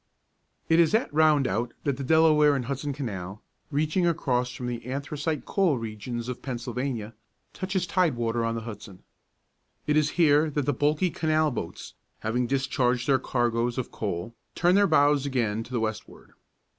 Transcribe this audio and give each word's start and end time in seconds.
It 0.67 0.79
is 0.79 0.95
at 0.95 1.13
Rondout 1.13 1.73
that 1.83 1.95
the 1.97 2.03
Delaware 2.03 2.55
and 2.55 2.65
Hudson 2.65 2.91
Canal, 2.91 3.43
reaching 3.69 4.07
across 4.07 4.49
from 4.51 4.65
the 4.65 4.83
anthracite 4.87 5.45
coal 5.45 5.77
regions 5.77 6.27
of 6.27 6.41
Pennsylvania, 6.41 7.13
touches 7.53 7.85
tide 7.85 8.15
water 8.15 8.43
on 8.43 8.55
the 8.55 8.61
Hudson. 8.61 9.03
It 9.85 9.95
is 9.95 10.09
here 10.17 10.49
that 10.49 10.65
the 10.65 10.73
bulky 10.73 11.11
canal 11.11 11.51
boats, 11.51 11.93
having 12.21 12.47
discharged 12.47 13.07
their 13.07 13.19
cargoes 13.19 13.77
of 13.77 13.91
coal, 13.91 14.33
turn 14.55 14.73
their 14.73 14.87
bows 14.87 15.27
again 15.27 15.61
to 15.65 15.71
the 15.71 15.79
westward. 15.79 16.31